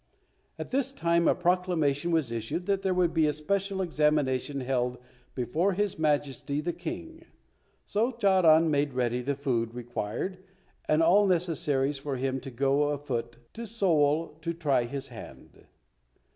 [0.57, 4.97] At this time a proclamation was issued that there would be a special examination held
[5.35, 7.23] before His Majesty the King,
[7.85, 10.39] so Charan made ready the food required
[10.89, 15.67] and all necessaries for him to go afoot to Seoul to try his hand.